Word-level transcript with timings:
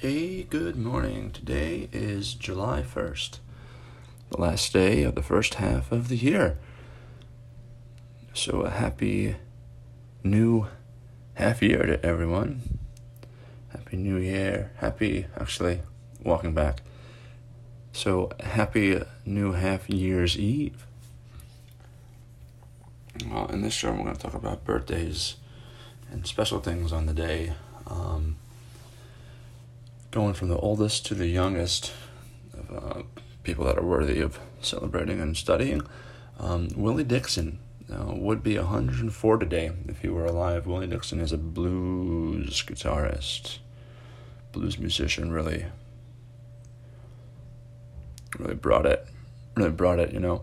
Hey, 0.00 0.44
good 0.44 0.76
morning. 0.76 1.30
Today 1.30 1.90
is 1.92 2.32
July 2.32 2.80
1st, 2.80 3.38
the 4.30 4.40
last 4.40 4.72
day 4.72 5.02
of 5.02 5.14
the 5.14 5.22
first 5.22 5.56
half 5.56 5.92
of 5.92 6.08
the 6.08 6.16
year. 6.16 6.56
So, 8.32 8.62
a 8.62 8.70
happy 8.70 9.36
new 10.24 10.68
half 11.34 11.60
year 11.60 11.84
to 11.84 12.02
everyone. 12.02 12.78
Happy 13.74 13.98
New 13.98 14.16
Year. 14.16 14.70
Happy, 14.78 15.26
actually, 15.38 15.82
walking 16.24 16.54
back. 16.54 16.80
So, 17.92 18.30
happy 18.40 19.02
new 19.26 19.52
half 19.52 19.90
year's 19.90 20.38
eve. 20.38 20.86
Well, 23.30 23.48
in 23.48 23.60
this 23.60 23.74
show, 23.74 23.92
we're 23.92 24.04
going 24.04 24.16
to 24.16 24.22
talk 24.22 24.32
about 24.32 24.64
birthdays 24.64 25.34
and 26.10 26.26
special 26.26 26.60
things 26.60 26.90
on 26.90 27.04
the 27.04 27.12
day. 27.12 27.52
Um, 27.86 28.38
going 30.10 30.34
from 30.34 30.48
the 30.48 30.58
oldest 30.58 31.06
to 31.06 31.14
the 31.14 31.28
youngest 31.28 31.92
of 32.52 32.98
uh, 32.98 33.02
people 33.42 33.64
that 33.64 33.78
are 33.78 33.84
worthy 33.84 34.20
of 34.20 34.38
celebrating 34.60 35.20
and 35.20 35.36
studying. 35.36 35.82
Um, 36.38 36.68
Willie 36.74 37.04
Dixon 37.04 37.58
uh, 37.92 38.14
would 38.14 38.42
be 38.42 38.58
104 38.58 39.38
today 39.38 39.70
if 39.88 40.00
he 40.00 40.08
were 40.08 40.24
alive. 40.24 40.66
Willie 40.66 40.86
Dixon 40.86 41.20
is 41.20 41.32
a 41.32 41.38
blues 41.38 42.62
guitarist, 42.62 43.58
blues 44.52 44.78
musician, 44.78 45.32
really, 45.32 45.66
really 48.38 48.54
brought 48.54 48.86
it, 48.86 49.06
really 49.54 49.70
brought 49.70 49.98
it, 49.98 50.12
you 50.12 50.20
know. 50.20 50.42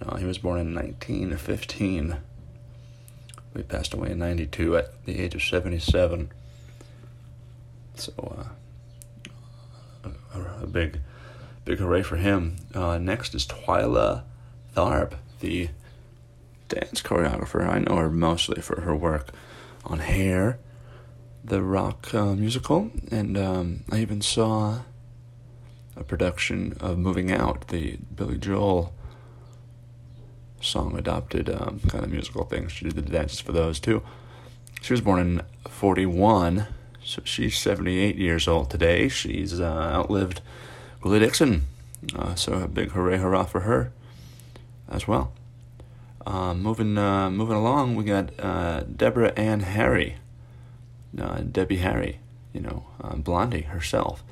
Uh, 0.00 0.16
he 0.16 0.24
was 0.24 0.38
born 0.38 0.60
in 0.60 0.74
1915. 0.74 2.16
He 3.56 3.62
passed 3.62 3.94
away 3.94 4.10
in 4.10 4.18
92 4.18 4.76
at 4.76 5.04
the 5.04 5.20
age 5.20 5.34
of 5.34 5.42
77. 5.42 6.32
So, 7.94 8.36
uh, 8.36 8.48
a, 10.64 10.70
big, 10.70 11.00
big 11.64 11.78
hooray 11.78 12.02
for 12.02 12.16
him. 12.16 12.56
Uh, 12.74 12.98
next 12.98 13.34
is 13.34 13.46
Twyla 13.46 14.22
Tharp, 14.74 15.14
the 15.40 15.68
dance 16.68 17.02
choreographer. 17.02 17.68
I 17.68 17.78
know 17.78 17.96
her 17.96 18.10
mostly 18.10 18.60
for 18.60 18.80
her 18.80 18.96
work 18.96 19.30
on 19.84 20.00
Hair, 20.00 20.58
the 21.44 21.62
rock 21.62 22.12
uh, 22.14 22.34
musical, 22.34 22.90
and 23.10 23.36
um, 23.36 23.84
I 23.92 23.98
even 23.98 24.20
saw 24.20 24.80
a 25.96 26.02
production 26.02 26.76
of 26.80 26.98
Moving 26.98 27.30
Out, 27.30 27.68
the 27.68 27.98
Billy 28.14 28.38
Joel 28.38 28.92
song 30.60 30.96
adopted 30.98 31.50
um, 31.50 31.80
kind 31.88 32.04
of 32.04 32.10
musical 32.10 32.44
thing. 32.44 32.68
She 32.68 32.86
did 32.86 32.94
the 32.94 33.02
dances 33.02 33.40
for 33.40 33.52
those 33.52 33.78
too. 33.78 34.02
She 34.80 34.92
was 34.92 35.00
born 35.00 35.20
in 35.20 35.42
41 35.68 36.66
so 37.04 37.22
she's 37.24 37.58
78 37.58 38.16
years 38.16 38.48
old 38.48 38.70
today. 38.70 39.08
She's 39.08 39.60
uh, 39.60 39.64
outlived 39.64 40.40
Willie 41.02 41.20
Dixon. 41.20 41.62
Uh, 42.14 42.34
so 42.34 42.54
a 42.54 42.68
big 42.68 42.90
hooray, 42.90 43.18
hurrah 43.18 43.44
for 43.44 43.60
her 43.60 43.92
as 44.88 45.06
well. 45.06 45.32
Uh, 46.26 46.54
moving 46.54 46.96
uh, 46.96 47.30
moving 47.30 47.56
along, 47.56 47.96
we 47.96 48.04
got 48.04 48.32
uh, 48.40 48.80
Deborah 48.80 49.32
Ann 49.36 49.60
Harry, 49.60 50.16
uh, 51.20 51.40
Debbie 51.40 51.78
Harry, 51.78 52.18
you 52.52 52.60
know, 52.60 52.84
Blondie 53.16 53.62
herself. 53.62 54.24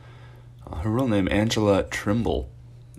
her 0.83 0.91
real 0.91 1.09
name 1.09 1.29
Angela 1.31 1.83
Trimble. 1.85 2.49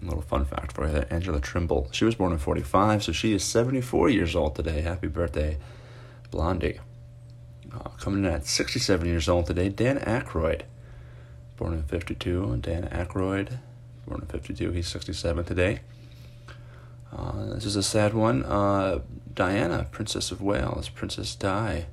A 0.02 0.06
little 0.06 0.22
fun 0.22 0.46
fact 0.46 0.74
for 0.74 0.88
you 0.88 1.06
Angela 1.10 1.40
Trimble. 1.40 1.88
She 1.92 2.06
was 2.06 2.16
born 2.16 2.34
in 2.34 2.38
45, 2.38 3.04
so 3.04 3.12
she 3.12 3.34
is 3.34 3.44
74 3.44 4.10
years 4.10 4.36
old 4.36 4.56
today. 4.56 4.82
Happy 4.82 5.08
birthday, 5.08 5.58
Blondie. 6.30 6.80
Uh, 7.74 7.90
coming 8.00 8.24
in 8.24 8.32
at 8.32 8.46
67 8.46 9.08
years 9.08 9.28
old 9.28 9.48
today, 9.48 9.68
Dan 9.68 9.98
Aykroyd, 10.00 10.62
born 11.58 11.74
in 11.74 11.84
52. 11.84 12.58
Dan 12.58 12.88
Aykroyd, 12.90 13.58
born 14.06 14.22
in 14.22 14.28
52. 14.28 14.72
He's 14.72 14.88
67 14.88 15.44
today. 15.46 15.80
Uh, 17.12 17.46
this 17.56 17.66
is 17.66 17.76
a 17.76 17.84
sad 17.84 18.14
one. 18.14 18.44
Uh, 18.44 19.00
Diana, 19.34 19.88
Princess 19.90 20.32
of 20.32 20.42
Wales, 20.42 20.90
Princess 20.90 21.34
Di. 21.36 21.86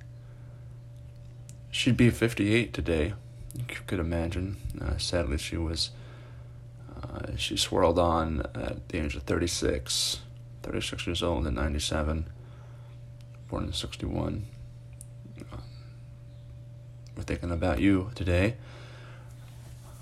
She'd 1.70 1.96
be 1.96 2.10
58 2.10 2.74
today. 2.74 3.14
You 3.54 3.64
could 3.86 4.00
imagine. 4.00 4.56
Uh, 4.80 4.98
sadly, 4.98 5.38
she 5.38 5.56
was. 5.56 5.90
Uh, 7.02 7.34
she 7.36 7.56
swirled 7.56 7.98
on 7.98 8.42
at 8.54 8.86
the 8.90 8.98
age 8.98 9.16
of 9.16 9.22
36, 9.22 10.20
36 10.62 11.06
years 11.06 11.22
old 11.22 11.46
in 11.46 11.54
97, 11.54 12.26
born 13.48 13.64
in 13.64 13.72
61 13.72 14.44
we're 14.59 14.59
thinking 17.30 17.52
about 17.52 17.78
you 17.78 18.10
today. 18.16 18.56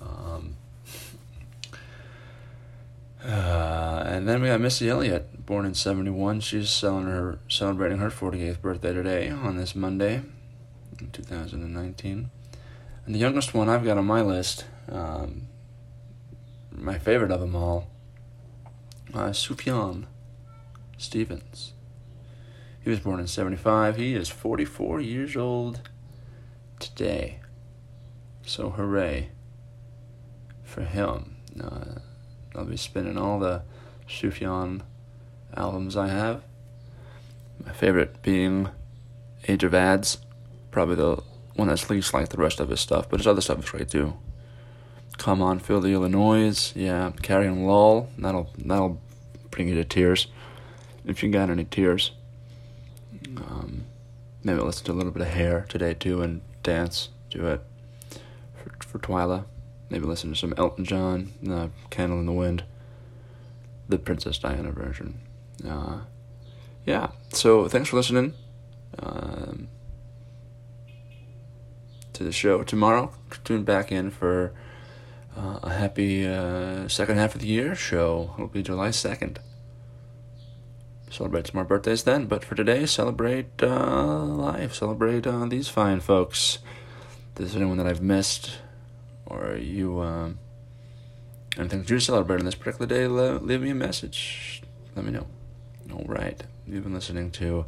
Um, 0.01 0.57
uh, 3.23 4.03
and 4.07 4.27
then 4.27 4.41
we 4.41 4.49
got 4.49 4.63
Missy 4.63 4.89
Elliott, 4.89 5.45
born 5.45 5.67
in 5.67 5.75
'71. 5.75 6.41
She's 6.41 6.71
celebrating 6.71 7.13
her 7.13 7.39
celebrating 7.47 7.99
her 7.99 8.09
48th 8.09 8.63
birthday 8.63 8.95
today 8.95 9.29
on 9.29 9.59
this 9.59 9.75
Monday, 9.75 10.23
2019. 11.13 12.31
And 13.05 13.15
the 13.15 13.19
youngest 13.19 13.53
one 13.53 13.69
I've 13.69 13.85
got 13.85 13.99
on 13.99 14.07
my 14.07 14.23
list, 14.23 14.65
um, 14.91 15.49
my 16.73 16.99
favorite 16.99 17.31
of 17.31 17.41
them 17.41 17.55
all, 17.55 17.89
uh, 19.13 19.33
Stevens. 19.33 20.07
He 22.81 22.89
was 22.89 23.01
born 23.01 23.21
in 23.21 23.27
75. 23.27 23.97
He 23.97 24.15
is 24.15 24.31
44 24.31 25.03
years 25.03 25.37
old 25.37 25.83
today. 26.79 27.41
So 28.45 28.71
hooray 28.71 29.31
for 30.65 30.83
him. 30.83 31.37
Uh, 31.63 32.01
I'll 32.55 32.65
be 32.65 32.77
spinning 32.77 33.19
all 33.19 33.39
the 33.39 33.63
Sufjan 34.09 34.83
albums 35.57 35.97
I 35.97 36.09
have. 36.09 36.43
My 37.65 37.73
favorite 37.73 38.23
being 38.23 38.69
Age 39.47 39.65
of 39.65 39.73
Adz, 39.73 40.19
probably 40.71 40.97
the 40.97 41.23
one 41.55 41.69
that's 41.69 41.91
least 41.91 42.15
like 42.15 42.29
the 42.29 42.39
rest 42.39 42.61
of 42.61 42.69
his 42.69 42.81
stuff, 42.81 43.09
but 43.09 43.21
his 43.21 43.27
other 43.27 43.41
stuff 43.41 43.59
is 43.59 43.71
great 43.71 43.91
too. 43.91 44.15
Come 45.17 45.43
on, 45.43 45.59
feel 45.59 45.81
the 45.81 45.93
Illinoise, 45.93 46.73
yeah. 46.77 47.11
Carrie 47.23 47.49
and 47.49 47.67
Lowell, 47.67 48.11
that'll 48.17 48.51
that'll 48.59 49.01
bring 49.51 49.69
you 49.69 49.75
to 49.75 49.85
tears, 49.85 50.29
if 51.05 51.23
you 51.23 51.31
got 51.31 51.51
any 51.51 51.65
tears. 51.65 52.13
Um, 53.37 53.87
maybe 54.45 54.61
listen 54.61 54.87
to 54.87 54.93
a 54.93 54.95
little 54.95 55.11
bit 55.11 55.23
of 55.23 55.29
Hair 55.29 55.67
today 55.69 55.95
too, 55.95 56.23
and 56.23 56.41
dance 56.63 57.09
do 57.31 57.47
it 57.47 57.63
for, 58.55 58.73
for 58.87 58.99
Twyla. 58.99 59.45
Maybe 59.91 60.05
listen 60.05 60.31
to 60.31 60.37
some 60.37 60.55
Elton 60.57 60.85
John, 60.85 61.33
uh, 61.51 61.69
Candle 61.91 62.19
in 62.19 62.27
the 62.27 62.33
Wind, 62.33 62.65
the 63.89 63.99
Princess 63.99 64.39
Diana 64.39 64.71
version. 64.71 65.21
Uh, 65.67 66.01
yeah, 66.85 67.11
so 67.33 67.69
thanks 67.69 67.89
for 67.89 67.97
listening 67.97 68.35
um, 68.99 69.69
to 72.13 72.25
the 72.25 72.33
show. 72.33 72.63
Tomorrow, 72.63 73.13
tune 73.45 73.65
back 73.65 73.91
in 73.91 74.11
for 74.11 74.53
uh, 75.37 75.61
a 75.63 75.71
happy 75.71 76.27
uh, 76.27 76.89
second 76.89 77.17
half 77.17 77.35
of 77.35 77.41
the 77.41 77.47
year 77.47 77.75
show. 77.75 78.33
It'll 78.35 78.49
be 78.49 78.63
July 78.63 78.89
2nd. 78.89 79.39
Celebrate 81.11 81.47
some 81.47 81.57
more 81.57 81.65
birthdays 81.65 82.05
then, 82.05 82.27
but 82.27 82.45
for 82.45 82.55
today, 82.55 82.87
celebrate 82.87 83.63
uh, 83.63 84.25
life. 84.25 84.75
Celebrate 84.75 85.27
uh, 85.27 85.47
these 85.47 85.69
fine 85.69 86.01
folks. 86.01 86.59
If 87.31 87.35
there's 87.37 87.57
anyone 87.57 87.79
that 87.79 87.87
I've 87.87 88.03
missed, 88.03 88.59
or 89.27 89.57
you, 89.57 90.01
um, 90.01 90.39
anything 91.57 91.85
to 91.85 92.01
celebrate 92.01 92.41
on 92.41 92.45
this 92.45 92.55
particular 92.55 92.87
day, 92.87 93.07
leave 93.07 93.63
me 93.63 93.71
a 93.71 93.75
message. 93.75 94.63
Let 94.95 95.05
me 95.05 95.13
know. 95.13 95.27
All 95.93 96.05
right. 96.07 96.43
You've 96.67 96.85
been 96.85 96.95
listening 96.95 97.31
to 97.33 97.65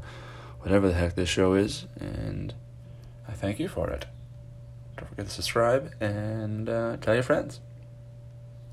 whatever 0.61 0.89
the 0.89 0.95
heck 0.95 1.15
this 1.15 1.29
show 1.29 1.55
is, 1.55 1.87
and 1.99 2.53
I 3.27 3.33
thank 3.33 3.59
you 3.59 3.69
for 3.69 3.89
it. 3.89 4.07
Don't 4.97 5.09
forget 5.09 5.27
to 5.27 5.33
subscribe 5.33 5.93
and 6.01 6.69
uh, 6.69 6.99
tell 6.99 7.15
your 7.15 7.23
friends. 7.23 7.61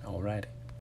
All 0.05 0.21
right. 0.21 0.45